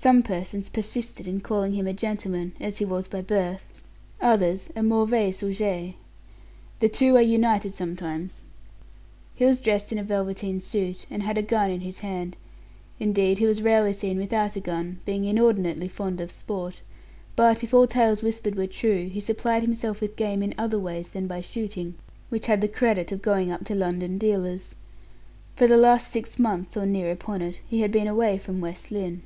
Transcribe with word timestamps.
Some 0.00 0.22
persons 0.22 0.68
persisted 0.68 1.26
in 1.26 1.40
calling 1.40 1.72
him 1.72 1.88
a 1.88 1.92
gentleman 1.92 2.52
as 2.60 2.78
he 2.78 2.84
was 2.84 3.08
by 3.08 3.20
birth 3.20 3.82
others 4.20 4.70
a 4.76 4.82
mauvais 4.84 5.32
sujet. 5.32 5.94
The 6.78 6.88
two 6.88 7.16
are 7.16 7.20
united 7.20 7.74
sometimes. 7.74 8.44
He 9.34 9.44
was 9.44 9.60
dressed 9.60 9.90
in 9.90 9.98
a 9.98 10.04
velveteen 10.04 10.60
suit, 10.60 11.04
and 11.10 11.24
had 11.24 11.36
a 11.36 11.42
gun 11.42 11.72
in 11.72 11.80
his 11.80 11.98
hand. 11.98 12.36
Indeed, 13.00 13.38
he 13.38 13.46
was 13.46 13.60
rarely 13.60 13.92
seen 13.92 14.18
without 14.20 14.54
a 14.54 14.60
gun, 14.60 15.00
being 15.04 15.24
inordinately 15.24 15.88
fond 15.88 16.20
of 16.20 16.30
sport; 16.30 16.82
but, 17.34 17.64
if 17.64 17.74
all 17.74 17.88
tales 17.88 18.22
whispered 18.22 18.54
were 18.54 18.68
true, 18.68 19.08
he 19.08 19.18
supplied 19.18 19.64
himself 19.64 20.00
with 20.00 20.14
game 20.14 20.44
in 20.44 20.54
other 20.56 20.78
ways 20.78 21.08
than 21.10 21.26
by 21.26 21.40
shooting, 21.40 21.96
which 22.28 22.46
had 22.46 22.60
the 22.60 22.68
credit 22.68 23.10
of 23.10 23.20
going 23.20 23.50
up 23.50 23.64
to 23.64 23.74
London 23.74 24.16
dealers. 24.16 24.76
For 25.56 25.66
the 25.66 25.76
last 25.76 26.12
six 26.12 26.38
months 26.38 26.76
or 26.76 26.86
near 26.86 27.10
upon 27.10 27.42
it, 27.42 27.60
he 27.66 27.80
had 27.80 27.90
been 27.90 28.06
away 28.06 28.38
from 28.38 28.60
West 28.60 28.92
Lynne. 28.92 29.22